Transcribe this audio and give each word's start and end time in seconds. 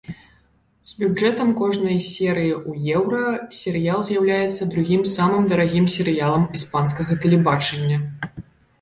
З 0.91 0.95
бюджэтам 1.01 1.51
кожнай 1.59 1.97
серыі 2.13 2.53
ў 2.69 2.95
еўра 2.97 3.23
серыял 3.59 4.01
з'яўляецца 4.09 4.69
другім 4.75 5.07
самым 5.15 5.43
дарагім 5.55 5.85
серыялам 6.01 6.53
іспанскага 6.59 7.23
тэлебачання. 7.25 8.05